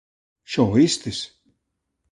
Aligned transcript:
Xa 0.51 0.61
o 0.65 0.69
oístes. 0.75 1.17